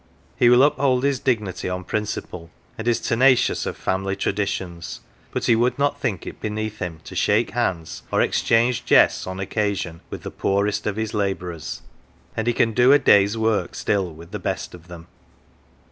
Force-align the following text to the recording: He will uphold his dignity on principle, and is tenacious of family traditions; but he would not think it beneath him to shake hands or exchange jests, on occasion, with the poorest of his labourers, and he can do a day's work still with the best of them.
He 0.35 0.49
will 0.49 0.63
uphold 0.63 1.03
his 1.03 1.19
dignity 1.19 1.69
on 1.69 1.83
principle, 1.83 2.49
and 2.75 2.87
is 2.87 2.99
tenacious 2.99 3.67
of 3.67 3.77
family 3.77 4.15
traditions; 4.15 5.01
but 5.29 5.45
he 5.45 5.55
would 5.55 5.77
not 5.77 5.99
think 6.01 6.25
it 6.25 6.41
beneath 6.41 6.79
him 6.79 7.01
to 7.03 7.15
shake 7.15 7.51
hands 7.51 8.01
or 8.11 8.19
exchange 8.19 8.83
jests, 8.83 9.27
on 9.27 9.39
occasion, 9.39 10.01
with 10.09 10.23
the 10.23 10.31
poorest 10.31 10.87
of 10.87 10.95
his 10.95 11.13
labourers, 11.13 11.83
and 12.35 12.47
he 12.47 12.53
can 12.53 12.73
do 12.73 12.91
a 12.91 12.97
day's 12.97 13.37
work 13.37 13.75
still 13.75 14.11
with 14.11 14.31
the 14.31 14.39
best 14.39 14.73
of 14.73 14.87
them. 14.87 15.05